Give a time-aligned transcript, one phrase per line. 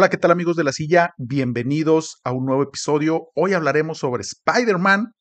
[0.00, 1.10] Hola, ¿qué tal amigos de la silla?
[1.18, 3.28] Bienvenidos a un nuevo episodio.
[3.34, 5.12] Hoy hablaremos sobre Spider-Man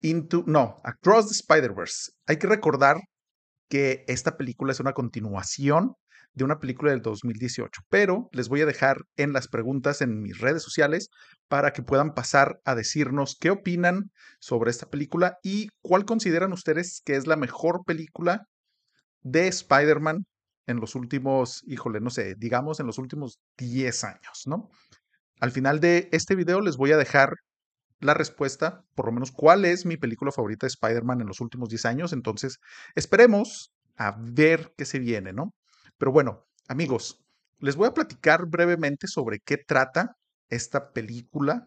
[0.00, 2.12] Into, no, Across the Spider-Verse.
[2.26, 3.02] Hay que recordar
[3.68, 5.92] que esta película es una continuación
[6.32, 10.38] de una película del 2018, pero les voy a dejar en las preguntas en mis
[10.38, 11.10] redes sociales
[11.46, 17.02] para que puedan pasar a decirnos qué opinan sobre esta película y cuál consideran ustedes
[17.04, 18.46] que es la mejor película
[19.20, 20.24] de Spider-Man
[20.68, 24.70] en los últimos, híjole, no sé, digamos en los últimos 10 años, ¿no?
[25.40, 27.34] Al final de este video les voy a dejar
[28.00, 31.70] la respuesta, por lo menos cuál es mi película favorita de Spider-Man en los últimos
[31.70, 32.58] 10 años, entonces
[32.94, 35.54] esperemos a ver qué se viene, ¿no?
[35.96, 37.24] Pero bueno, amigos,
[37.58, 40.16] les voy a platicar brevemente sobre qué trata
[40.48, 41.66] esta película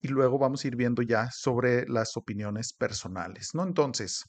[0.00, 3.62] y luego vamos a ir viendo ya sobre las opiniones personales, ¿no?
[3.64, 4.24] Entonces,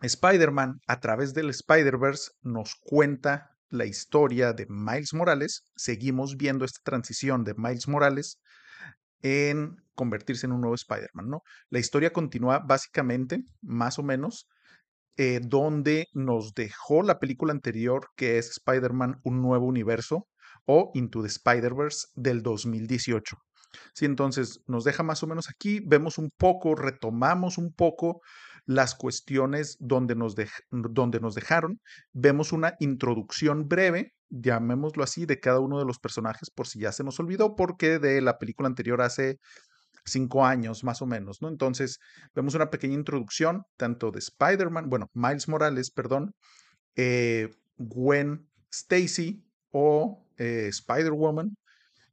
[0.00, 5.64] Spider-Man a través del Spider-Verse nos cuenta la historia de Miles Morales.
[5.74, 8.38] Seguimos viendo esta transición de Miles Morales
[9.22, 11.42] en convertirse en un nuevo Spider-Man, ¿no?
[11.70, 14.46] La historia continúa básicamente, más o menos,
[15.16, 20.28] eh, donde nos dejó la película anterior, que es Spider-Man, un nuevo universo,
[20.66, 23.38] o Into the Spider-Verse del 2018.
[23.94, 28.20] Sí, entonces nos deja más o menos aquí, vemos un poco, retomamos un poco
[28.66, 30.34] las cuestiones donde nos,
[30.70, 31.80] donde nos dejaron,
[32.12, 36.92] vemos una introducción breve, llamémoslo así, de cada uno de los personajes por si ya
[36.92, 39.38] se nos olvidó, porque de la película anterior hace
[40.04, 41.48] cinco años más o menos, ¿no?
[41.48, 41.98] Entonces
[42.34, 46.34] vemos una pequeña introducción tanto de Spider-Man, bueno, Miles Morales, perdón,
[46.96, 51.56] eh, Gwen Stacy o eh, Spider-Woman,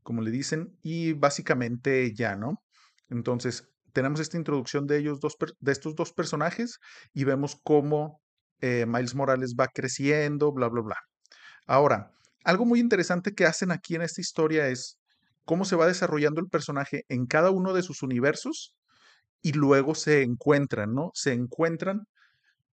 [0.03, 2.61] como le dicen, y básicamente ya, ¿no?
[3.09, 6.79] Entonces, tenemos esta introducción de ellos dos, de estos dos personajes
[7.13, 8.19] y vemos cómo
[8.59, 10.97] eh, Miles Morales va creciendo, bla, bla, bla.
[11.67, 12.11] Ahora,
[12.43, 14.97] algo muy interesante que hacen aquí en esta historia es
[15.45, 18.73] cómo se va desarrollando el personaje en cada uno de sus universos
[19.41, 21.11] y luego se encuentran, ¿no?
[21.13, 22.01] Se encuentran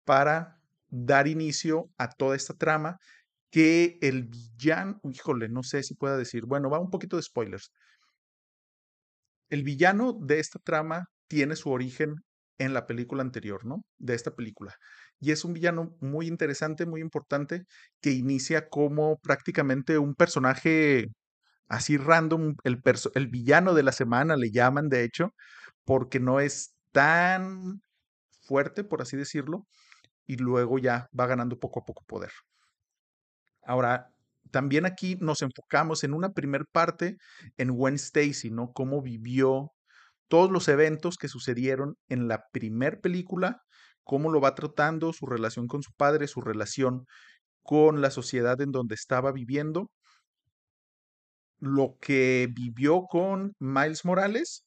[0.05, 0.57] para
[0.89, 2.97] dar inicio a toda esta trama
[3.49, 7.71] que el villano, híjole, no sé si pueda decir, bueno, va un poquito de spoilers.
[9.51, 12.15] El villano de esta trama tiene su origen
[12.57, 13.83] en la película anterior, ¿no?
[13.99, 14.75] De esta película.
[15.19, 17.65] Y es un villano muy interesante, muy importante,
[18.01, 21.07] que inicia como prácticamente un personaje
[21.67, 22.81] así random, el,
[23.15, 25.33] el villano de la semana le llaman, de hecho,
[25.85, 27.81] porque no es tan
[28.41, 29.67] fuerte, por así decirlo,
[30.27, 32.31] y luego ya va ganando poco a poco poder.
[33.63, 34.11] Ahora,
[34.51, 37.17] también aquí nos enfocamos en una primer parte
[37.57, 38.71] en Gwen Stacy, ¿no?
[38.73, 39.71] Cómo vivió
[40.27, 43.61] todos los eventos que sucedieron en la primer película,
[44.03, 47.05] cómo lo va tratando, su relación con su padre, su relación
[47.63, 49.89] con la sociedad en donde estaba viviendo,
[51.59, 54.65] lo que vivió con Miles Morales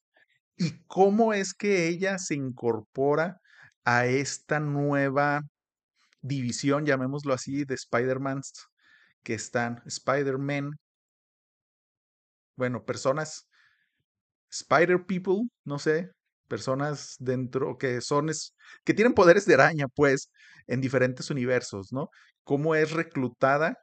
[0.56, 3.38] y cómo es que ella se incorpora
[3.84, 5.42] a esta nueva
[6.22, 8.42] división, llamémoslo así, de Spider-Man
[9.24, 10.72] que están Spider-Man,
[12.56, 13.48] bueno, personas,
[14.50, 16.10] Spider People, no sé,
[16.48, 18.30] personas dentro que son,
[18.84, 20.30] que tienen poderes de araña, pues,
[20.68, 22.10] en diferentes universos, ¿no?
[22.44, 23.78] Cómo es reclutada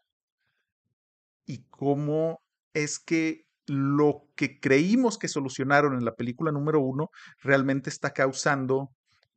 [1.46, 2.42] y cómo
[2.74, 7.10] es que lo que creímos que solucionaron en la película número uno
[7.42, 8.92] realmente está causando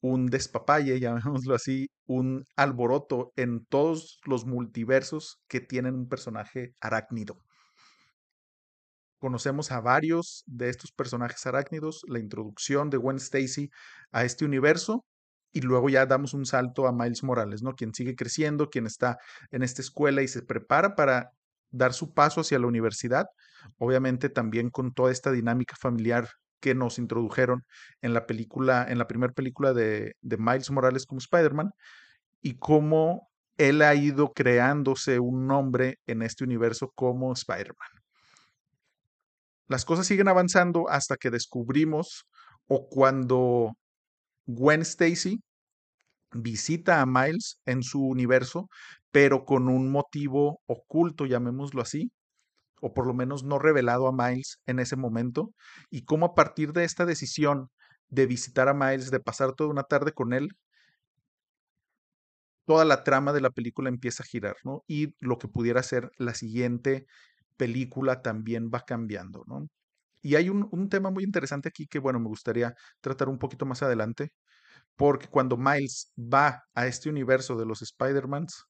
[0.05, 7.39] un despapalle, llamémoslo así, un alboroto en todos los multiversos que tienen un personaje arácnido.
[9.19, 13.71] Conocemos a varios de estos personajes arácnidos, la introducción de Gwen Stacy
[14.13, 15.07] a este universo
[15.53, 17.73] y luego ya damos un salto a Miles Morales, ¿no?
[17.73, 19.17] Quien sigue creciendo, quien está
[19.53, 21.31] en esta escuela y se prepara para
[21.71, 23.25] dar su paso hacia la universidad,
[23.79, 26.29] obviamente también con toda esta dinámica familiar
[26.65, 27.63] que nos introdujeron
[28.01, 31.73] en la película, en la primera película de, de Miles Morales como Spider-Man,
[32.41, 33.29] y cómo
[33.59, 37.91] él ha ido creándose un nombre en este universo como Spider-Man.
[39.69, 42.25] Las cosas siguen avanzando hasta que descubrimos
[42.67, 43.75] o cuando
[44.47, 45.43] Gwen Stacy
[46.33, 48.71] visita a Miles en su universo,
[49.11, 52.11] pero con un motivo oculto, llamémoslo así,
[52.85, 55.55] o por lo menos no revelado a Miles en ese momento,
[55.89, 57.71] y cómo a partir de esta decisión
[58.09, 60.51] de visitar a Miles, de pasar toda una tarde con él,
[62.67, 64.83] toda la trama de la película empieza a girar, ¿no?
[64.87, 67.07] Y lo que pudiera ser la siguiente
[67.57, 69.67] película también va cambiando, ¿no?
[70.21, 73.65] Y hay un, un tema muy interesante aquí que, bueno, me gustaría tratar un poquito
[73.65, 74.33] más adelante,
[74.95, 78.65] porque cuando Miles va a este universo de los Spider-Mans,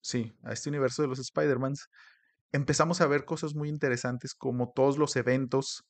[0.00, 1.86] sí, a este universo de los Spider-Mans,
[2.52, 5.84] empezamos a ver cosas muy interesantes como todos los eventos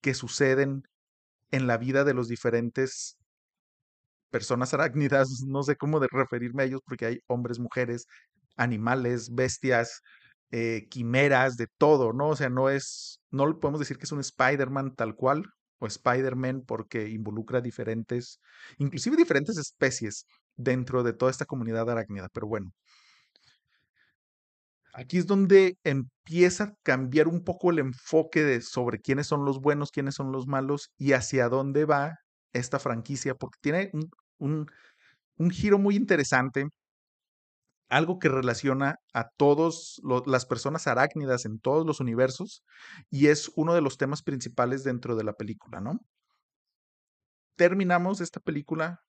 [0.00, 0.84] que suceden
[1.50, 3.18] en la vida de los diferentes
[4.30, 8.06] personas arácnidas, no sé cómo de referirme a ellos porque hay hombres, mujeres,
[8.56, 10.02] animales, bestias,
[10.50, 12.28] eh, quimeras, de todo, ¿no?
[12.30, 15.44] O sea, no es, no podemos decir que es un Spider-Man tal cual
[15.78, 18.40] o Spider-Man porque involucra diferentes,
[18.78, 20.26] inclusive diferentes especies
[20.56, 22.72] dentro de toda esta comunidad arácnida, pero bueno.
[24.98, 29.60] Aquí es donde empieza a cambiar un poco el enfoque de sobre quiénes son los
[29.60, 32.14] buenos, quiénes son los malos y hacia dónde va
[32.54, 33.90] esta franquicia, porque tiene
[34.38, 34.66] un,
[35.50, 36.68] giro muy interesante,
[37.90, 42.62] algo que relaciona a todas las personas arácnidas en todos los universos
[43.10, 46.00] y es uno de los temas principales dentro de la película, ¿no?
[47.56, 49.05] Terminamos esta película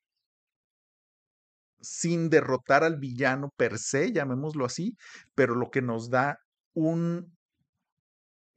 [1.81, 4.97] sin derrotar al villano per se, llamémoslo así,
[5.35, 6.39] pero lo que nos da
[6.73, 7.35] un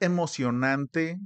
[0.00, 1.18] emocionante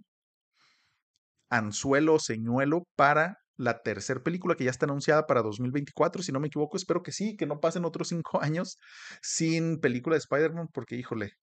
[1.51, 6.41] anzuelo o señuelo para la tercera película que ya está anunciada para 2024, si no
[6.41, 8.79] me equivoco, espero que sí, que no pasen otros cinco años
[9.23, 11.35] sin película de Spider-Man, porque híjole,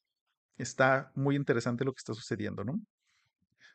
[0.57, 2.80] está muy interesante lo que está sucediendo, ¿no?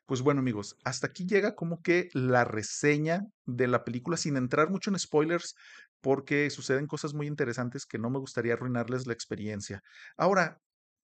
[0.07, 4.71] Pues bueno amigos, hasta aquí llega como que la reseña de la película sin entrar
[4.71, 5.57] mucho en spoilers
[6.01, 9.81] porque suceden cosas muy interesantes que no me gustaría arruinarles la experiencia.
[10.17, 10.59] Ahora,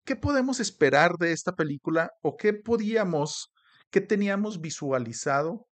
[0.04, 3.52] ¿qué podemos esperar de esta película o qué podíamos,
[3.90, 5.66] qué teníamos visualizado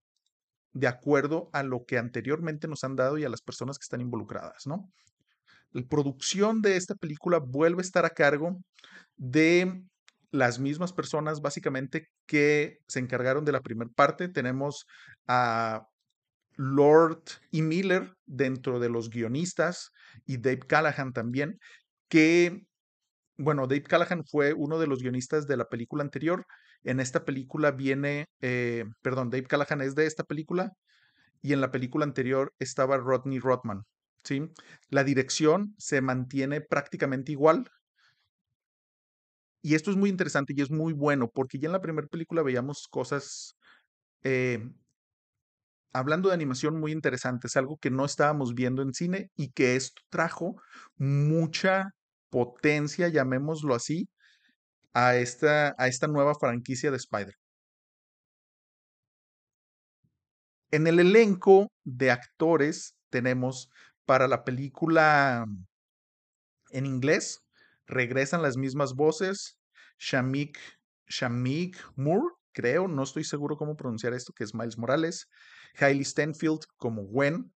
[0.72, 4.00] de acuerdo a lo que anteriormente nos han dado y a las personas que están
[4.00, 4.90] involucradas, ¿no?
[5.70, 8.58] La producción de esta película vuelve a estar a cargo
[9.16, 9.82] de
[10.30, 14.28] las mismas personas básicamente que se encargaron de la primera parte.
[14.28, 14.86] Tenemos
[15.26, 15.86] a
[16.58, 19.92] Lord y Miller dentro de los guionistas
[20.26, 21.58] y Dave Callahan también,
[22.08, 22.66] que,
[23.38, 26.44] bueno, Dave Callahan fue uno de los guionistas de la película anterior.
[26.82, 30.72] En esta película viene, eh, perdón, Dave Callahan es de esta película
[31.40, 33.84] y en la película anterior estaba Rodney Rodman.
[34.24, 34.50] ¿sí?
[34.88, 37.70] La dirección se mantiene prácticamente igual.
[39.62, 42.42] Y esto es muy interesante y es muy bueno porque ya en la primera película
[42.42, 43.56] veíamos cosas,
[44.22, 44.68] eh,
[45.98, 50.02] hablando de animación, muy interesantes, algo que no estábamos viendo en cine y que esto
[50.10, 50.56] trajo
[50.96, 51.90] mucha
[52.30, 54.08] potencia, llamémoslo así,
[54.94, 57.34] a esta, a esta nueva franquicia de Spider.
[60.70, 63.70] En el elenco de actores tenemos
[64.04, 65.46] para la película
[66.70, 67.42] en inglés
[67.88, 69.58] regresan las mismas voces.
[69.98, 70.58] Shamik,
[71.08, 75.28] Shamik Moore, creo, no estoy seguro cómo pronunciar esto, que es Miles Morales.
[75.76, 77.52] Hailey Stenfield como Gwen,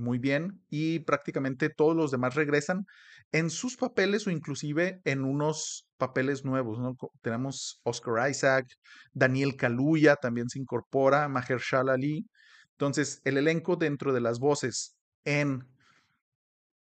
[0.00, 0.62] muy bien.
[0.68, 2.86] Y prácticamente todos los demás regresan
[3.32, 6.78] en sus papeles o inclusive en unos papeles nuevos.
[6.80, 6.96] ¿no?
[7.22, 8.66] Tenemos Oscar Isaac,
[9.12, 12.26] Daniel Kaluuya también se incorpora, Mahershala Ali.
[12.72, 15.68] Entonces, el elenco dentro de las voces en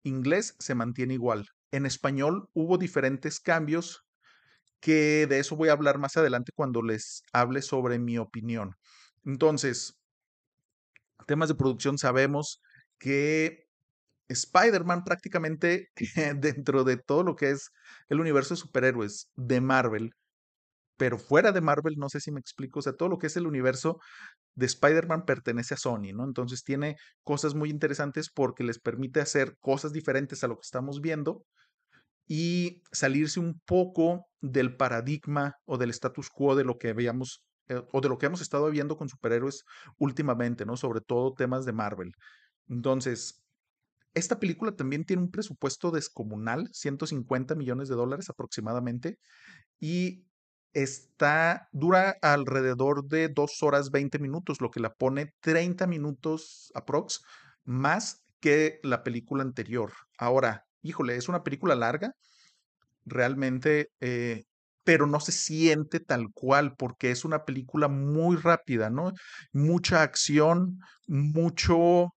[0.03, 1.47] inglés se mantiene igual.
[1.71, 4.03] En español hubo diferentes cambios
[4.79, 8.75] que de eso voy a hablar más adelante cuando les hable sobre mi opinión.
[9.23, 10.02] Entonces,
[11.25, 12.61] temas de producción sabemos
[12.99, 13.65] que
[14.29, 15.89] Spider-Man prácticamente
[16.37, 17.71] dentro de todo lo que es
[18.09, 20.11] el universo de superhéroes de Marvel,
[20.97, 23.35] pero fuera de Marvel, no sé si me explico, o sea, todo lo que es
[23.37, 23.99] el universo
[24.55, 26.23] de Spider-Man pertenece a Sony, ¿no?
[26.23, 31.01] Entonces tiene cosas muy interesantes porque les permite hacer cosas diferentes a lo que estamos
[31.01, 31.45] viendo
[32.27, 37.81] y salirse un poco del paradigma o del status quo de lo que veíamos eh,
[37.91, 39.63] o de lo que hemos estado viendo con superhéroes
[39.97, 40.77] últimamente, ¿no?
[40.77, 42.13] Sobre todo temas de Marvel.
[42.67, 43.43] Entonces,
[44.13, 49.17] esta película también tiene un presupuesto descomunal, 150 millones de dólares aproximadamente,
[49.79, 50.25] y
[50.73, 57.21] está, dura alrededor de 2 horas 20 minutos, lo que la pone 30 minutos aprox
[57.63, 59.93] más que la película anterior.
[60.17, 62.13] Ahora, híjole, es una película larga,
[63.05, 64.43] realmente, eh,
[64.83, 69.11] pero no se siente tal cual porque es una película muy rápida, ¿no?
[69.51, 72.09] Mucha acción, mucho,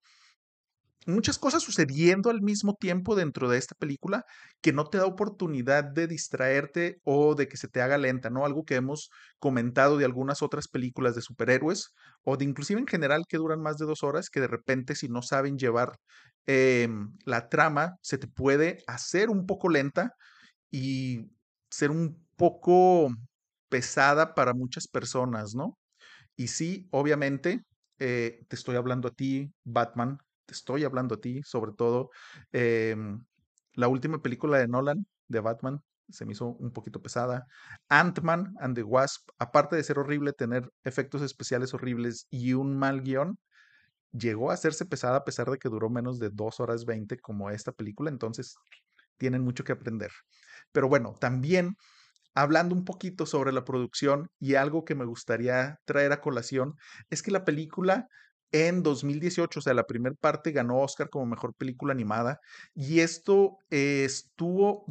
[1.07, 4.25] muchas cosas sucediendo al mismo tiempo dentro de esta película
[4.61, 8.45] que no te da oportunidad de distraerte o de que se te haga lenta, ¿no?
[8.45, 11.91] Algo que hemos comentado de algunas otras películas de superhéroes
[12.25, 15.09] o de inclusive en general que duran más de dos horas, que de repente si
[15.09, 15.93] no saben llevar
[16.47, 20.13] em, la trama, se te puede hacer un poco lenta
[20.71, 21.31] y
[21.71, 23.09] ser un poco
[23.69, 25.79] pesada para muchas personas, ¿no?
[26.37, 27.63] Y sí, obviamente,
[27.99, 32.11] eh, te estoy hablando a ti, Batman, te estoy hablando a ti, sobre todo.
[32.53, 33.25] Em,
[33.75, 37.47] la última película de Nolan, de Batman, se me hizo un poquito pesada.
[37.89, 43.03] Ant-Man and the Wasp, aparte de ser horrible, tener efectos especiales horribles y un mal
[43.03, 43.39] guion,
[44.13, 47.51] llegó a hacerse pesada a pesar de que duró menos de 2 horas 20 como
[47.51, 48.57] esta película, entonces
[49.19, 50.11] tienen mucho que aprender.
[50.73, 51.77] Pero bueno, también
[52.37, 56.75] hablando un poquito sobre la producción y algo que me gustaría traer a colación,
[57.11, 58.07] es que la película
[58.53, 62.39] en 2018, o sea, la primera parte ganó Oscar como mejor película animada
[62.75, 64.85] y esto estuvo,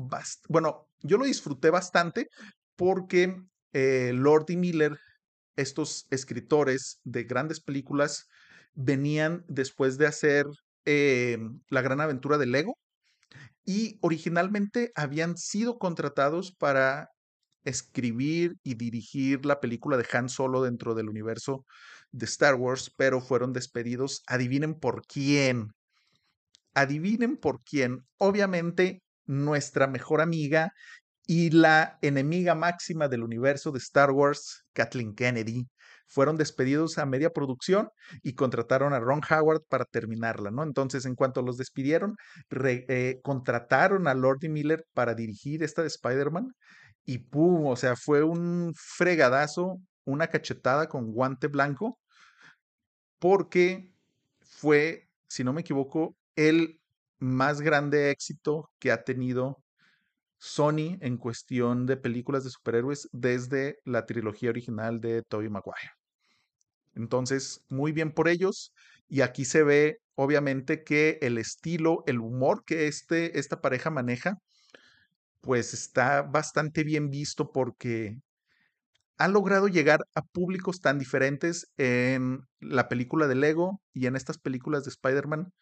[0.49, 2.29] bueno, yo lo disfruté bastante
[2.75, 3.35] porque
[3.73, 4.97] eh, Lord y Miller,
[5.55, 8.27] estos escritores de grandes películas,
[8.73, 10.47] venían después de hacer
[10.85, 11.37] eh,
[11.69, 12.77] La Gran Aventura de Lego
[13.63, 17.09] y originalmente habían sido contratados para
[17.65, 21.65] escribir y dirigir la película de Han Solo dentro del universo
[22.11, 24.23] de Star Wars, pero fueron despedidos.
[24.27, 25.73] Adivinen por quién.
[26.73, 28.05] Adivinen por quién.
[28.17, 30.71] Obviamente, nuestra mejor amiga
[31.27, 35.67] y la enemiga máxima del universo de Star Wars, Kathleen Kennedy,
[36.07, 37.89] fueron despedidos a media producción
[38.21, 40.63] y contrataron a Ron Howard para terminarla, ¿no?
[40.63, 42.15] Entonces, en cuanto los despidieron,
[42.51, 46.53] eh, contrataron a Lordy Miller para dirigir esta de Spider-Man
[47.05, 47.67] y ¡pum!
[47.67, 51.99] O sea, fue un fregadazo, una cachetada con guante blanco,
[53.19, 53.91] porque
[54.41, 56.79] fue, si no me equivoco, el
[57.19, 59.63] más grande éxito que ha tenido
[60.37, 65.91] Sony en cuestión de películas de superhéroes desde la trilogía original de Tobey Maguire.
[66.93, 68.73] Entonces, muy bien por ellos.
[69.07, 74.37] Y aquí se ve, obviamente, que el estilo, el humor que este, esta pareja maneja,
[75.45, 78.17] pues está bastante bien visto porque
[79.17, 84.39] ha logrado llegar a públicos tan diferentes en la película de Lego y en estas
[84.39, 85.53] películas de Spider-Man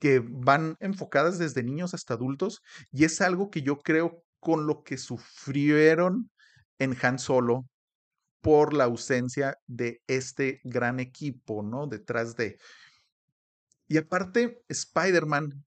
[0.00, 4.82] que van enfocadas desde niños hasta adultos y es algo que yo creo con lo
[4.82, 6.30] que sufrieron
[6.80, 7.66] en Han Solo
[8.40, 11.86] por la ausencia de este gran equipo, ¿no?
[11.86, 12.58] Detrás de...
[13.86, 15.64] Y aparte, Spider-Man,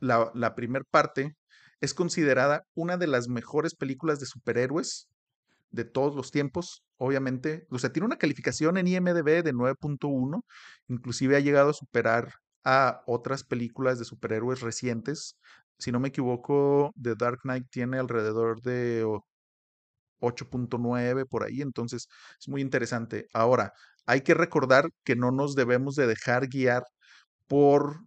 [0.00, 1.36] la, la primera parte,
[1.80, 5.08] es considerada una de las mejores películas de superhéroes
[5.70, 7.66] de todos los tiempos, obviamente.
[7.70, 10.42] O sea, tiene una calificación en IMDB de 9.1,
[10.88, 12.32] inclusive ha llegado a superar
[12.64, 15.36] a otras películas de superhéroes recientes.
[15.78, 19.04] Si no me equivoco, The Dark Knight tiene alrededor de
[20.20, 22.08] 8.9 por ahí, entonces
[22.40, 23.26] es muy interesante.
[23.32, 23.72] Ahora,
[24.06, 26.82] hay que recordar que no nos debemos de dejar guiar
[27.48, 28.00] por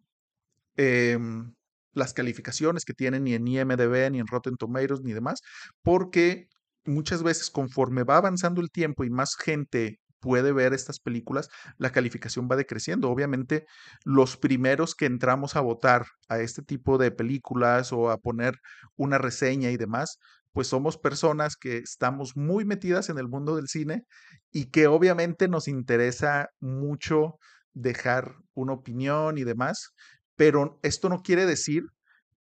[0.77, 1.53] em,
[1.93, 5.41] las calificaciones que tienen ni en IMDB, ni en Rotten Tomatoes, ni demás,
[5.83, 6.47] porque
[6.85, 11.91] muchas veces conforme va avanzando el tiempo y más gente puede ver estas películas, la
[11.91, 13.09] calificación va decreciendo.
[13.09, 13.65] Obviamente,
[14.03, 18.55] los primeros que entramos a votar a este tipo de películas o a poner
[18.97, 20.19] una reseña y demás,
[20.51, 24.03] pues somos personas que estamos muy metidas en el mundo del cine
[24.51, 27.35] y que obviamente nos interesa mucho
[27.73, 29.93] dejar una opinión y demás,
[30.39, 31.83] pero esto no quiere decir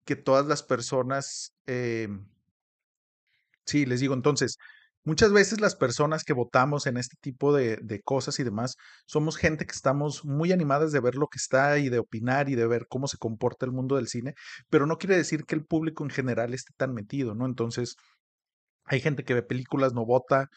[0.05, 2.27] que todas las personas, em,
[3.65, 4.57] sí, les digo, entonces,
[5.03, 8.75] muchas veces las personas que votamos en este tipo de, de, cosas y demás,
[9.07, 12.55] somos gente que estamos muy animadas de ver lo que está y de opinar y
[12.55, 14.35] de ver cómo se comporta el mundo del cine,
[14.69, 17.47] pero no quiere decir que el público en general esté tan metido, ¿no?
[17.47, 17.95] Entonces,
[18.85, 20.49] hay gente que ve películas, no vota,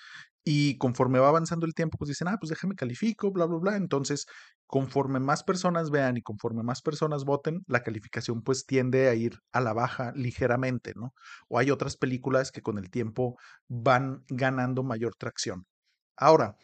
[0.44, 3.76] y conforme va avanzando el tiempo, pues dicen, ah, pues déjame califico, bla, bla, bla.
[3.76, 4.26] Entonces,
[4.70, 9.40] conforme más personas vean y conforme más personas voten, la calificación pues tiende a ir
[9.50, 11.12] a la baja ligeramente, ¿no?
[11.48, 13.36] O hay otras películas que con el tiempo
[13.66, 15.66] van ganando mayor tracción.
[16.16, 16.54] Ahora,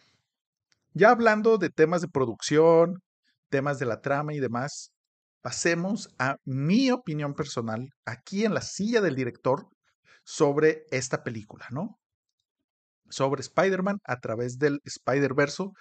[0.95, 3.03] ya hablando de temas de producción,
[3.51, 4.93] temas de la trama y demás,
[5.43, 9.67] pasemos a mi opinión personal aquí en la silla del director
[10.23, 11.99] sobre esta película, ¿no?
[13.11, 15.73] sobre Spider-Man a través del Spider-Verso.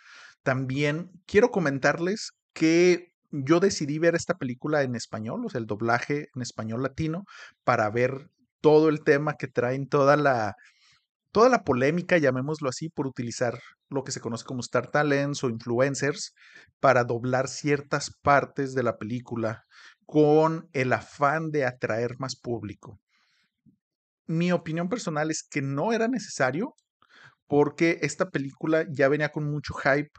[0.46, 6.28] También quiero comentarles que yo decidí ver esta película en español, o sea, el doblaje
[6.36, 7.24] en español latino,
[7.64, 8.30] para ver
[8.62, 10.54] todo el tema que traen, toda la,
[11.32, 13.60] toda la polémica, llamémoslo así, por utilizar
[13.90, 16.36] lo que se conoce como Star Talents o influencers
[16.80, 19.64] para doblar ciertas partes de la película
[20.06, 23.00] con el afán de atraer más público.
[24.28, 26.76] Mi opinión personal es que no era necesario,
[27.48, 30.12] porque esta película ya venía con mucho hype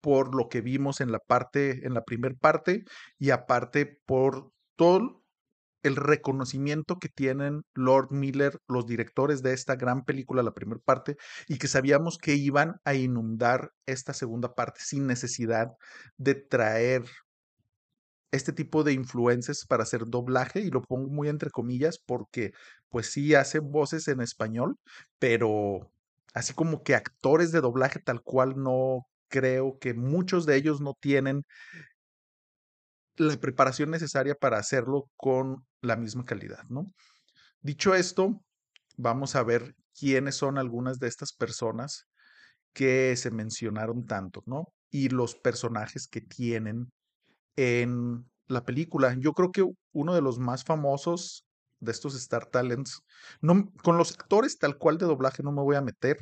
[0.00, 2.84] por lo que vimos en la parte, en la primera parte,
[3.18, 5.20] y aparte por todo
[5.82, 11.16] el reconocimiento que tienen Lord Miller, los directores de esta gran película, la primera parte,
[11.48, 15.68] y que sabíamos que iban a inundar esta segunda parte sin necesidad
[16.18, 17.04] de traer
[18.32, 22.52] este tipo de influencers para hacer doblaje y lo pongo muy entre comillas porque
[22.88, 24.76] pues sí hacen voces en español,
[25.18, 25.90] pero
[26.34, 30.94] así como que actores de doblaje tal cual no creo que muchos de ellos no
[31.00, 31.44] tienen
[33.16, 36.92] la preparación necesaria para hacerlo con la misma calidad, ¿no?
[37.60, 38.42] Dicho esto,
[38.96, 42.06] vamos a ver quiénes son algunas de estas personas
[42.72, 44.72] que se mencionaron tanto, ¿no?
[44.90, 46.90] Y los personajes que tienen
[47.56, 49.14] en la película.
[49.18, 51.46] Yo creo que uno de los más famosos
[51.80, 53.02] de estos Star Talents,
[53.40, 56.18] no, con los actores tal cual de doblaje no me voy a meter,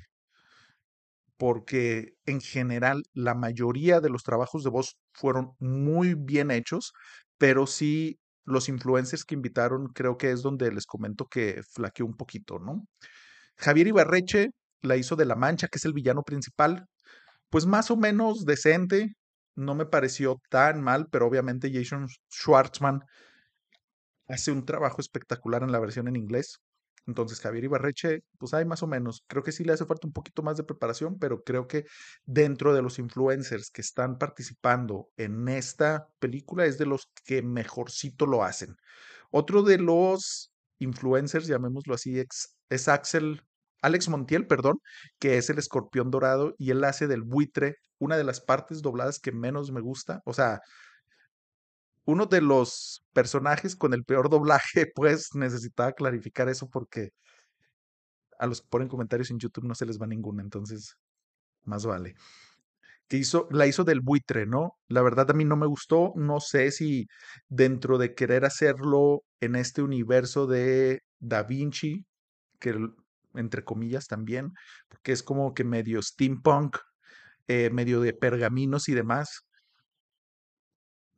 [1.38, 6.92] porque en general la mayoría de los trabajos de voz fueron muy bien hechos,
[7.38, 12.16] pero sí los influencers que invitaron creo que es donde les comento que flaqueó un
[12.16, 12.84] poquito, ¿no?
[13.56, 14.50] Javier Ibarreche
[14.82, 16.86] la hizo de La Mancha, que es el villano principal,
[17.50, 19.14] pues más o menos decente,
[19.56, 23.00] no me pareció tan mal, pero obviamente Jason Schwartzman
[24.28, 26.58] hace un trabajo espectacular en la versión en inglés.
[27.08, 29.24] Entonces, Javier Ibarreche, pues hay más o menos.
[29.26, 31.86] Creo que sí le hace falta un poquito más de preparación, pero creo que
[32.26, 38.26] dentro de los influencers que están participando en esta película es de los que mejorcito
[38.26, 38.76] lo hacen.
[39.30, 42.22] Otro de los influencers, llamémoslo así,
[42.68, 43.42] es Axel,
[43.80, 44.78] Alex Montiel, perdón,
[45.18, 49.18] que es el escorpión dorado y él hace del buitre una de las partes dobladas
[49.18, 50.20] que menos me gusta.
[50.26, 50.60] O sea,
[52.08, 57.10] uno de los personajes con el peor doblaje, pues necesitaba clarificar eso porque
[58.38, 60.96] a los que ponen comentarios en YouTube no se les va ninguna, entonces
[61.64, 62.14] más vale.
[63.08, 64.78] Que hizo, la hizo del buitre, ¿no?
[64.88, 67.08] La verdad a mí no me gustó, no sé si
[67.48, 72.06] dentro de querer hacerlo en este universo de Da Vinci,
[72.58, 72.74] que
[73.34, 74.54] entre comillas también,
[74.88, 76.78] porque es como que medio steampunk,
[77.48, 79.47] eh, medio de pergaminos y demás,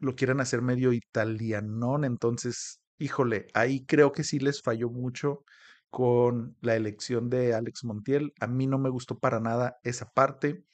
[0.01, 5.45] lo quieran hacer medio italianón, entonces, híjole, ahí creo que sí les falló mucho
[5.91, 8.33] con la elección de Alex Montiel.
[8.41, 10.65] A mí no me gustó para nada esa parte.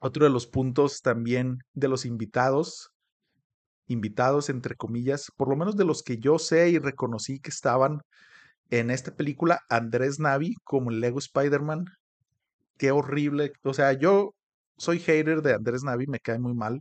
[0.00, 2.90] Otro de los puntos también de los invitados,
[3.86, 8.00] invitados entre comillas, por lo menos de los que yo sé y reconocí que estaban
[8.70, 11.86] en esta película, Andrés Navi como el Lego Spider-Man.
[12.78, 13.52] Qué horrible.
[13.62, 14.34] O sea, yo
[14.78, 16.80] soy hater de Andrés Navi, me cae muy mal.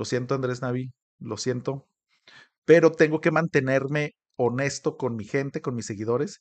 [0.00, 1.86] Lo siento, Andrés Navi, lo siento.
[2.64, 6.40] Pero tengo que mantenerme honesto con mi gente, con mis seguidores.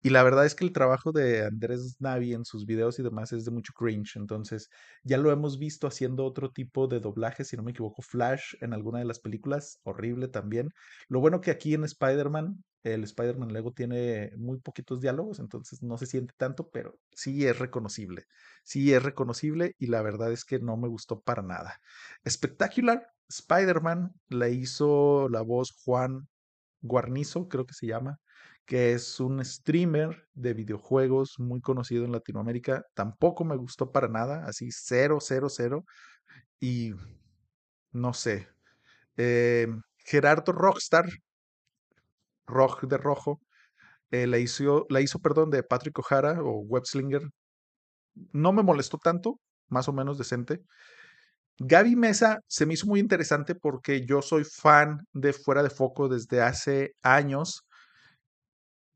[0.00, 3.32] Y la verdad es que el trabajo de Andrés Navi en sus videos y demás
[3.32, 4.14] es de mucho cringe.
[4.14, 4.70] Entonces,
[5.02, 8.74] ya lo hemos visto haciendo otro tipo de doblaje, si no me equivoco, Flash en
[8.74, 10.70] alguna de las películas, horrible también.
[11.08, 15.98] Lo bueno que aquí en Spider-Man, el Spider-Man Lego tiene muy poquitos diálogos, entonces no
[15.98, 18.26] se siente tanto, pero sí es reconocible.
[18.64, 21.80] Sí es reconocible y la verdad es que no me gustó para nada.
[22.28, 26.28] Spectacular Spider-Man la hizo la voz Juan
[26.82, 28.18] Guarnizo, creo que se llama
[28.70, 32.84] que es un streamer de videojuegos muy conocido en Latinoamérica.
[32.94, 35.84] Tampoco me gustó para nada, así cero, cero, cero.
[36.60, 36.92] Y
[37.92, 38.48] no sé.
[39.16, 39.66] Eh,
[39.98, 41.06] Gerardo Rockstar,
[42.82, 43.40] De Rojo,
[44.10, 47.22] eh, la, hizo, la hizo, perdón, de Patrick O'Hara o Webslinger.
[48.32, 50.62] No me molestó tanto, más o menos decente.
[51.58, 56.08] Gaby Mesa se me hizo muy interesante porque yo soy fan de Fuera de Foco
[56.08, 57.66] desde hace años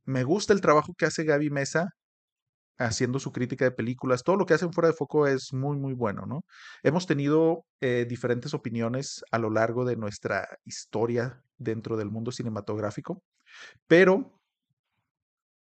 [0.06, 1.88] me gusta el trabajo que hace Gaby Mesa
[2.78, 4.22] haciendo su crítica de películas.
[4.22, 6.42] Todo lo que hacen fuera de foco es muy, muy bueno, ¿no?
[6.82, 13.22] Hemos tenido eh, diferentes opiniones a lo largo de nuestra historia dentro del mundo cinematográfico,
[13.86, 14.40] pero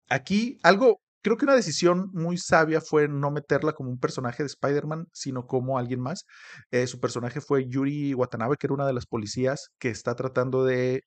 [0.09, 4.47] aquí algo, creo que una decisión muy sabia fue no meterla como un personaje de
[4.47, 6.25] Spider-Man, sino como alguien más.
[6.71, 10.63] Eh, su personaje fue Yuri Watanabe, que era una de las policías que está tratando
[10.65, 11.03] de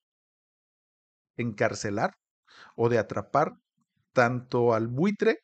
[1.36, 2.12] encarcelar
[2.76, 3.52] o de atrapar
[4.12, 5.38] tanto al buitre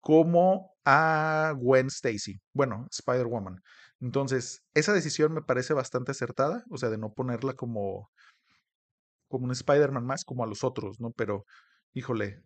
[0.00, 3.62] como a Gwen Stacy, bueno, Spider-Woman.
[4.00, 8.10] Entonces, esa decisión me parece bastante acertada, o sea, de no ponerla como,
[9.28, 11.10] como un Spider-Man más, como a los otros, ¿no?
[11.10, 11.44] Pero,
[11.92, 12.42] híjole,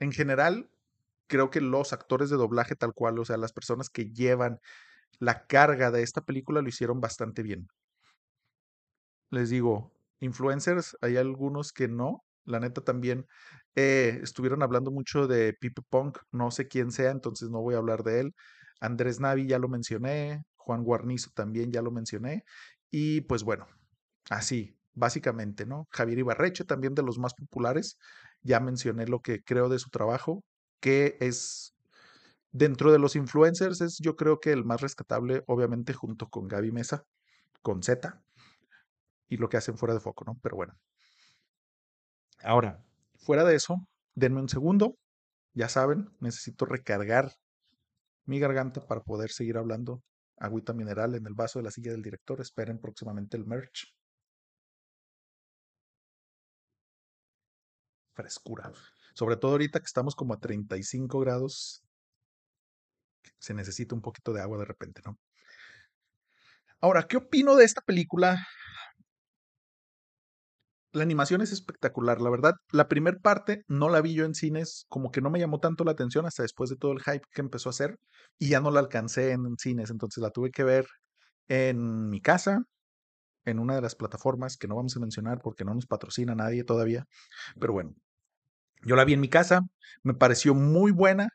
[0.00, 0.70] en general,
[1.28, 4.60] creo que los actores de doblaje tal cual, o sea, las personas que llevan
[5.18, 7.68] la carga de esta película lo hicieron bastante bien.
[9.30, 13.26] Les digo, influencers, hay algunos que no, la neta también
[13.74, 17.78] eh, estuvieron hablando mucho de Pipe Punk, no sé quién sea, entonces no voy a
[17.78, 18.34] hablar de él.
[18.80, 22.44] Andrés Navi ya lo mencioné, Juan Guarnizo también ya lo mencioné.
[22.90, 23.66] Y pues bueno,
[24.30, 25.86] así, básicamente, ¿no?
[25.90, 27.98] Javier Ibarreche, también de los más populares,
[28.42, 30.44] ya mencioné lo que creo de su trabajo,
[30.80, 31.74] que es
[32.52, 36.72] dentro de los influencers, es yo creo que el más rescatable, obviamente, junto con Gaby
[36.72, 37.04] Mesa,
[37.62, 38.22] con Z.
[39.28, 40.38] y lo que hacen fuera de foco, ¿no?
[40.42, 40.74] Pero bueno.
[42.42, 42.82] Ahora,
[43.16, 44.96] fuera de eso, denme un segundo.
[45.54, 47.32] Ya saben, necesito recargar
[48.24, 50.02] mi garganta para poder seguir hablando.
[50.38, 52.40] Agüita mineral en el vaso de la silla del director.
[52.40, 53.94] Esperen próximamente el merch.
[58.14, 58.72] Frescura.
[59.14, 61.84] Sobre todo ahorita que estamos como a 35 grados,
[63.38, 65.18] se necesita un poquito de agua de repente, ¿no?
[66.80, 68.46] Ahora, ¿qué opino de esta película?
[70.92, 72.54] La animación es espectacular, la verdad.
[72.70, 75.84] La primera parte no la vi yo en cines, como que no me llamó tanto
[75.84, 77.98] la atención hasta después de todo el hype que empezó a hacer
[78.38, 80.86] y ya no la alcancé en cines, entonces la tuve que ver
[81.48, 82.64] en mi casa,
[83.44, 86.64] en una de las plataformas que no vamos a mencionar porque no nos patrocina nadie
[86.64, 87.06] todavía,
[87.60, 87.94] pero bueno,
[88.82, 89.62] yo la vi en mi casa,
[90.02, 91.30] me pareció muy buena,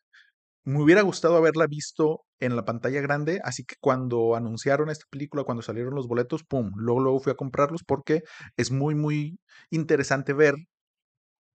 [0.65, 5.43] me hubiera gustado haberla visto en la pantalla grande, así que cuando anunciaron esta película,
[5.43, 8.21] cuando salieron los boletos, pum, luego, luego fui a comprarlos porque
[8.57, 10.55] es muy, muy interesante ver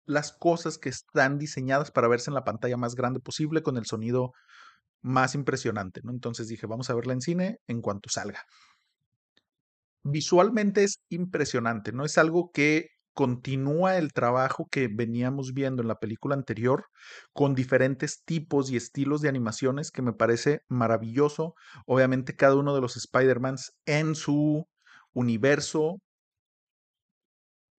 [0.05, 3.85] las cosas que están diseñadas para verse en la pantalla más grande posible con el
[3.85, 4.31] sonido
[5.01, 6.11] más impresionante, ¿no?
[6.11, 8.43] Entonces dije, vamos a verla en cine en cuanto salga.
[10.03, 12.05] Visualmente es impresionante, ¿no?
[12.05, 12.87] Es algo que
[13.19, 16.85] continúa el trabajo que veníamos viendo en la película anterior
[17.33, 21.53] con diferentes tipos y estilos de animaciones que me parece maravilloso.
[21.85, 24.65] Obviamente cada uno de los Spider-Mans en su
[25.11, 25.97] universo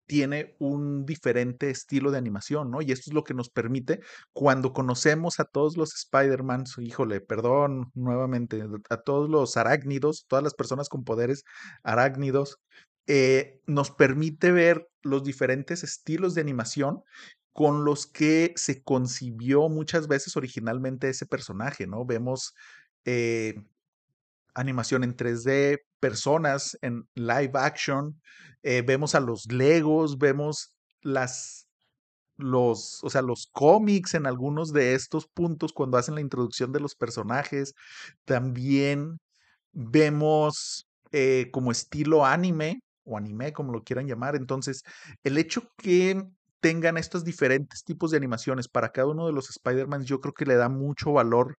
[0.06, 2.82] tiene un diferente estilo de animación, ¿no?
[2.82, 4.00] Y esto es lo que nos permite
[4.34, 10.54] cuando conocemos a todos los Spider-Man, híjole, perdón nuevamente, a todos los arácnidos, todas las
[10.54, 11.44] personas con poderes
[11.82, 12.58] arácnidos,
[13.12, 17.02] eh, nos permite ver los diferentes estilos de animación
[17.52, 22.04] con los que se concibió muchas veces originalmente ese personaje, ¿no?
[22.04, 22.54] Vemos
[23.04, 23.64] eh,
[24.54, 28.22] animación en 3D, personas en live action,
[28.62, 31.66] eh, vemos a los Legos, vemos las
[32.36, 36.78] los, o sea, los cómics en algunos de estos puntos cuando hacen la introducción de
[36.78, 37.74] los personajes.
[38.24, 39.18] También
[39.72, 40.86] vemos
[41.50, 44.36] como estilo anime o anime, como lo quieran llamar.
[44.36, 44.82] Entonces,
[45.24, 46.22] el hecho que
[46.60, 50.46] tengan estos diferentes tipos de animaciones para cada uno de los Spider-Man, yo creo que
[50.46, 51.56] le da mucho valor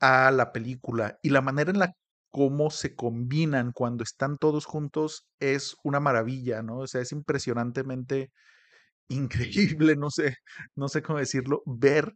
[0.00, 1.92] a la película y la manera en la
[2.30, 6.78] cómo se combinan cuando están todos juntos es una maravilla, ¿no?
[6.80, 8.30] O sea, es impresionantemente
[9.08, 10.36] increíble, no sé,
[10.74, 12.14] no sé cómo decirlo, ver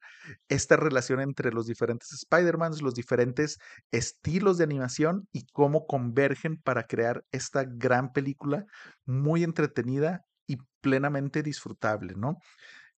[0.49, 3.59] esta relación entre los diferentes Spider-Mans, los diferentes
[3.93, 8.65] estilos de animación y cómo convergen para crear esta gran película
[9.07, 12.37] muy entretenida y plenamente disfrutable, ¿no?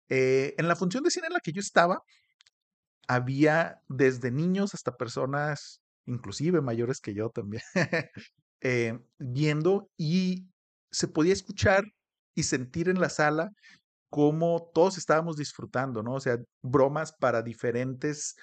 [0.08, 2.02] Eh, en la función de cine en la que yo estaba,
[3.08, 7.62] había desde niños hasta personas, inclusive mayores que yo también,
[8.62, 10.46] eh, viendo y
[10.90, 11.84] se podía escuchar
[12.34, 13.50] y sentir en la sala
[14.12, 16.16] cómo todos estábamos disfrutando, ¿no?
[16.16, 18.36] O sea, bromas para diferentes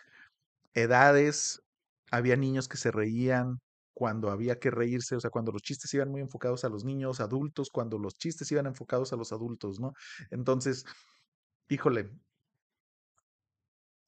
[0.73, 1.61] edades.
[2.11, 3.59] Había niños que se reían
[3.93, 7.19] cuando había que reírse, o sea, cuando los chistes iban muy enfocados a los niños,
[7.19, 9.93] adultos, cuando los chistes iban enfocados a los adultos, ¿no?
[10.31, 10.85] Entonces,
[11.69, 12.09] híjole,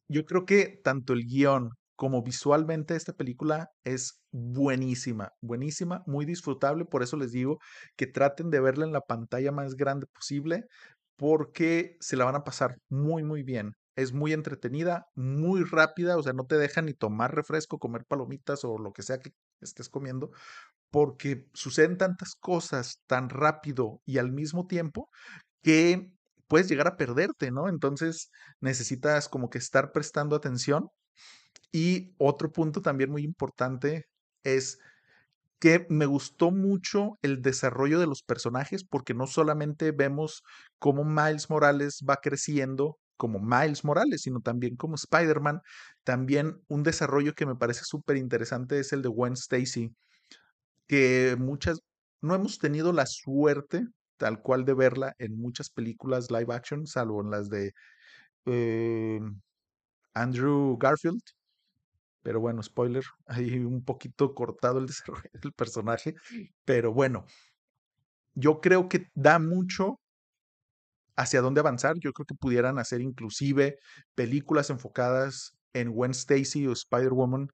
[0.10, 6.86] yo creo que tanto el guion como visualmente esta película es buenísima, buenísima, muy disfrutable,
[6.86, 7.60] por eso les digo
[7.96, 10.66] que traten de verla en la pantalla más grande posible,
[11.22, 13.74] porque se la van a pasar muy, muy bien.
[13.96, 18.64] Es muy entretenida, muy rápida, o sea, no te deja ni tomar refresco, comer palomitas
[18.64, 19.30] o lo que sea que
[19.62, 20.32] estés comiendo,
[20.90, 25.10] porque suceden tantas cosas tan rápido y al mismo tiempo
[25.62, 26.12] que
[26.48, 27.70] puedes llegar a perderte, ¿no?
[27.70, 30.90] Entonces necesitas como que estar prestando atención.
[31.72, 34.06] Y otro punto también muy importante
[34.44, 34.80] es
[35.62, 40.42] que me gustó mucho el desarrollo de los personajes porque no solamente vemos
[40.80, 45.62] cómo Miles Morales va creciendo como Miles Morales, sino también como Spider-Man.
[46.04, 49.94] También un desarrollo que me parece súper interesante es el de Gwen Stacy,
[50.88, 51.80] que muchas,
[52.22, 53.86] no hemos tenido la suerte
[54.18, 57.74] tal cual de verla en muchas películas live action, salvo en las de
[58.46, 59.20] eh,
[60.16, 61.22] Andrew Garfield,
[62.24, 66.16] pero bueno, spoiler, hay un poquito cortado el desarrollo del personaje,
[66.66, 67.26] pero bueno,
[68.34, 70.00] yo creo que da mucho
[71.16, 71.98] hacia dónde avanzar.
[72.00, 73.78] Yo creo que pudieran hacer inclusive
[74.16, 77.50] películas enfocadas en Gwen Stacy o Spider-Woman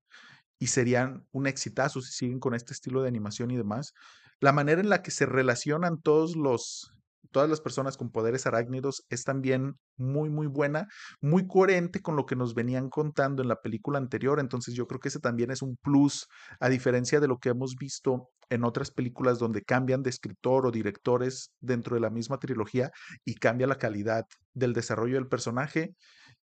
[0.59, 3.93] y serían un exitazo si siguen con este estilo de animación y demás.
[4.39, 6.91] La manera en la que se relacionan todos los
[7.31, 10.87] todas las personas con poderes arácnidos es también muy, muy buena,
[11.21, 14.39] muy coherente con lo que nos venían contando en la película anterior.
[14.39, 16.27] Entonces yo creo que ese también es un plus,
[16.59, 20.71] a diferencia de lo que hemos visto en otras películas donde cambian de escritor o
[20.71, 22.91] directores dentro de la misma trilogía
[23.25, 25.95] y cambia la calidad del desarrollo del personaje,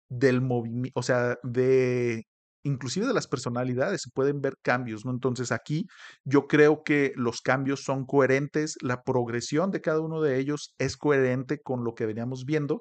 [0.08, 2.24] del movimiento, o sea, de
[2.64, 5.12] inclusive de las personalidades se pueden ver cambios, ¿no?
[5.12, 5.86] Entonces aquí
[6.24, 10.96] yo creo que los cambios son coherentes, la progresión de cada uno de ellos es
[10.96, 12.80] coherente con lo que veníamos viendo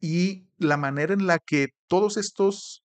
[0.00, 2.82] y la manera en la que todos estos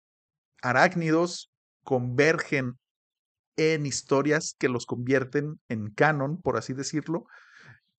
[0.62, 1.50] arácnidos
[1.84, 2.78] convergen
[3.56, 7.26] en historias que los convierten en canon, por así decirlo,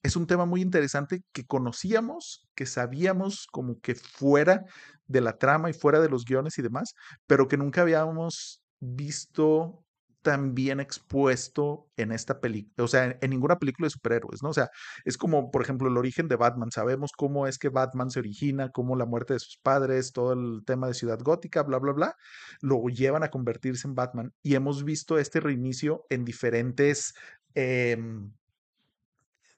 [0.04, 4.66] es un tema muy interesante que conocíamos, que sabíamos como que fuera
[5.08, 6.94] de la trama y fuera de los guiones y demás,
[7.26, 9.84] pero que nunca habíamos visto
[10.24, 14.50] tan bien expuesto en esta película, o sea, en, ninguna película de superhéroes, ¿no?
[14.50, 14.70] O sea,
[15.04, 16.72] es como, por ejemplo, el origen de Batman.
[16.72, 20.64] Sabemos cómo es que Batman se origina, cómo la muerte de sus padres, todo el
[20.66, 22.16] tema de Ciudad Gótica, bla, bla, bla,
[22.62, 24.34] lo llevan a convertirse en Batman.
[24.42, 27.14] Y hemos visto este reinicio en diferentes...
[27.54, 28.32] Em,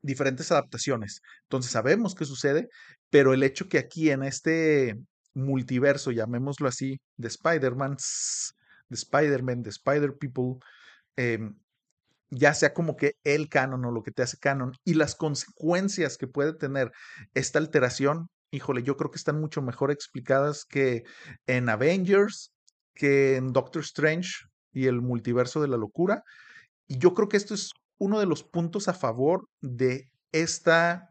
[0.05, 1.21] diferentes adaptaciones.
[1.43, 2.69] Entonces sabemos qué sucede,
[3.09, 4.95] pero el hecho que aquí en este
[5.33, 7.97] multiverso, llamémoslo así, de Spider-Man,
[8.89, 10.59] de Spider-Man, de Spider-People,
[11.17, 11.55] em,
[12.29, 16.17] ya sea como que el canon o lo que te hace canon y las consecuencias
[16.17, 16.91] que puede tener
[17.33, 21.03] esta alteración, híjole, yo creo que están mucho mejor explicadas que
[21.47, 22.51] en Avengers,
[22.93, 24.29] que en Doctor Strange
[24.71, 26.23] y el multiverso de la locura.
[26.87, 31.09] Y yo creo que esto es uno de los puntos a favor de esta,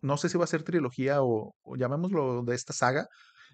[0.00, 3.06] no sé si va a ser trilogía o, llamémoslo de esta saga.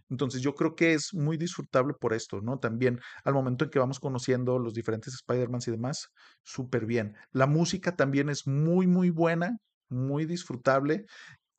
[0.09, 2.59] Entonces yo creo que es muy disfrutable por esto, ¿no?
[2.59, 6.09] También al momento en que vamos conociendo los diferentes Spider-Mans y demás,
[6.43, 7.15] súper bien.
[7.31, 11.07] La música también es muy, muy buena, muy disfrutable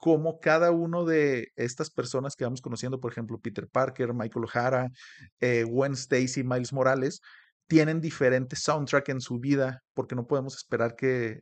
[0.02, 4.90] como cada uno de estas personas que vamos conociendo, por ejemplo, Peter Parker, Michael O'Hara,
[5.40, 7.22] eh, Gwen Stacy, Miles Morales,
[7.72, 11.40] tienen diferentes soundtrack en su vida, porque no podemos esperar que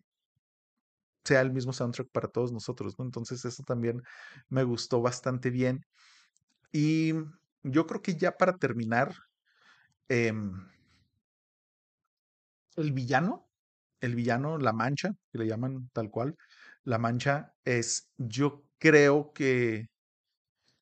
[1.26, 3.06] sea el mismo soundtrack para todos nosotros, ¿no?
[3.06, 4.04] Entonces eso también
[4.48, 5.84] me gustó bastante bien.
[6.72, 7.14] Y
[7.64, 9.12] yo creo que ya para terminar,
[10.08, 10.52] em,
[12.76, 13.50] el villano,
[14.00, 16.36] el villano, la mancha, que le llaman tal cual,
[16.84, 19.88] la mancha es, yo creo que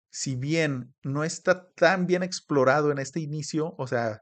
[0.10, 4.22] si bien no está tan bien explorado en este inicio, o sea,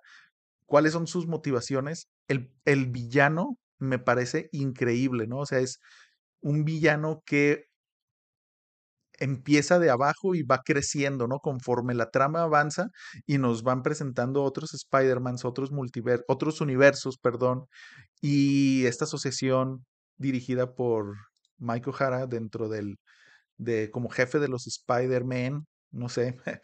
[0.66, 2.08] cuáles son sus motivaciones.
[2.28, 5.40] El, el villano me parece increíble, ¿no?
[5.40, 5.80] O sea, es
[6.42, 7.66] un villano que
[9.20, 11.40] empieza de abajo y va creciendo, ¿no?
[11.40, 12.88] Conforme la trama avanza
[13.26, 15.72] y nos van presentando otros Spider-Mans, otros
[16.28, 17.66] otros universos, perdón,
[18.22, 19.86] y esta asociación
[20.18, 21.16] dirigida por
[21.58, 22.98] Mike O'Hara dentro del,
[23.58, 26.38] de como jefe de los Spider-Man, no sé,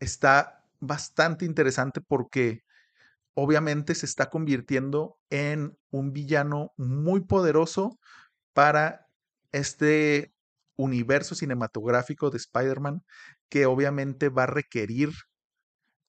[0.00, 2.62] está bastante interesante porque
[3.40, 8.00] obviamente se está convirtiendo en un villano muy poderoso
[8.52, 9.06] para
[9.52, 10.34] este
[10.74, 13.04] universo cinematográfico de Spider-Man
[13.48, 15.10] que obviamente va a requerir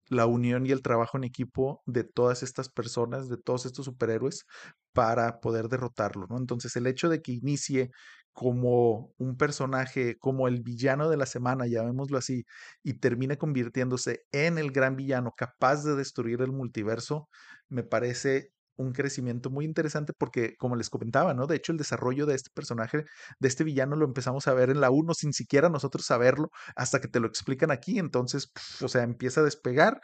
[0.08, 4.48] la unión y el trabajo en equipo de todas estas personas, de todos estos superhéroes,
[4.92, 6.38] para poder derrotarlo, ¿no?
[6.40, 7.92] Entonces, el hecho de que inicie
[8.40, 12.46] como un personaje, como el villano de la semana, llamémoslo así,
[12.84, 17.28] y termine convirtiéndose en el gran villano capaz de destruir el multiverso,
[17.68, 21.48] me parece un crecimiento muy interesante porque, como les comentaba, ¿no?
[21.48, 23.04] De hecho, el desarrollo de este personaje,
[23.40, 27.02] de este villano, lo empezamos a ver en la 1 sin siquiera nosotros saberlo, hasta
[27.02, 28.00] que te lo explican aquí.
[28.00, 30.00] Entonces, o sea, empieza a despegar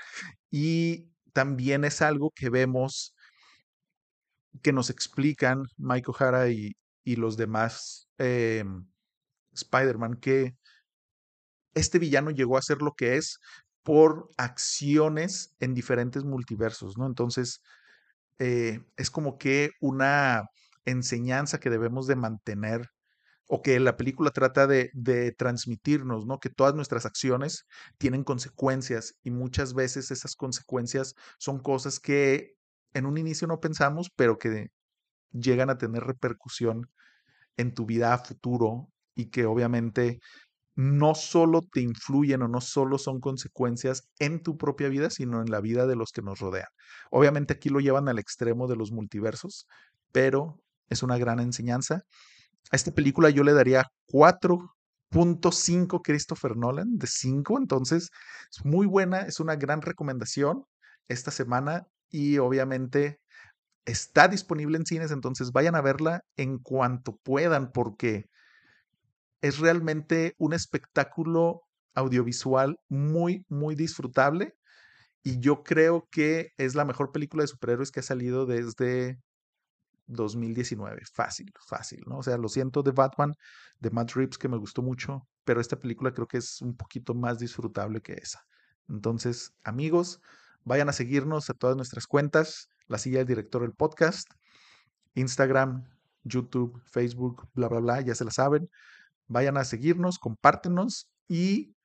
[0.52, 3.14] y también es algo que vemos
[4.62, 6.74] que nos explican Mike O'Hara y,
[7.06, 8.86] y los demás em,
[9.54, 10.58] Spider-Man, que
[11.74, 13.40] este villano llegó a ser lo que es
[13.84, 17.06] por acciones en diferentes multiversos, ¿no?
[17.06, 17.62] Entonces,
[18.40, 20.50] eh, es como que una
[20.86, 22.90] enseñanza que debemos de mantener
[23.48, 26.40] o que la película trata de, de, transmitirnos, ¿no?
[26.40, 27.66] Que todas nuestras acciones
[28.00, 32.56] tienen consecuencias y muchas veces esas consecuencias son cosas que
[32.94, 34.72] en un inicio no pensamos, pero que
[35.40, 36.90] llegan a tener repercusión
[37.58, 40.20] en tu vida futuro y que obviamente
[40.76, 45.50] no solo te influyen o no solo son consecuencias en tu propia vida, sino en
[45.50, 46.68] la vida de los que nos rodean.
[47.12, 49.68] Obviamente aquí lo llevan al extremo de los multiversos,
[50.12, 52.04] pero es una gran enseñanza.
[52.72, 58.10] A esta película yo le daría 4.5 Christopher Nolan de 5, entonces
[58.52, 60.66] es muy buena, es una gran recomendación
[61.08, 63.20] esta semana y obviamente
[63.86, 68.26] está disponible en cines, entonces vayan a verla en cuanto puedan porque
[69.42, 71.62] es realmente un espectáculo
[71.94, 74.56] audiovisual muy, muy disfrutable.
[75.24, 79.18] Y yo creo que es la mejor película de superhéroes que ha salido desde
[80.08, 81.02] 2019.
[81.14, 82.20] Fácil, fácil, ¿no?
[82.20, 83.34] O sea, lo siento de Batman,
[83.80, 87.14] de Matt Reeves, que me gustó mucho, pero esta película creo que es un poquito
[87.14, 88.42] más disfrutable que esa.
[88.88, 90.22] Entonces, amigos,
[90.64, 94.30] vayan a seguirnos a todas nuestras cuentas, la silla del director del podcast,
[95.16, 95.86] Instagram,
[96.24, 98.70] YouTube, Facebook, bla, bla, bla, ya se la saben.
[99.28, 101.76] Vayan a seguirnos, compártenos y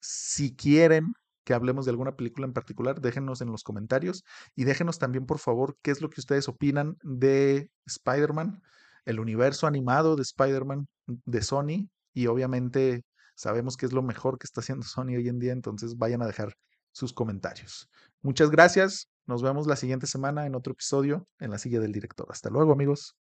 [0.00, 1.12] si quieren
[1.44, 5.38] que hablemos de alguna película en particular, déjenos en los comentarios y déjenos también, por
[5.38, 8.62] favor, qué es lo que ustedes opinan de Spider-Man,
[9.04, 14.46] el universo animado de Spider-Man de Sony y obviamente sabemos que es lo mejor que
[14.46, 16.54] está haciendo Sony hoy en día, entonces vayan a dejar
[16.92, 17.88] sus comentarios.
[18.22, 22.26] Muchas gracias, nos vemos la siguiente semana en otro episodio en la silla del director.
[22.30, 23.16] Hasta luego amigos.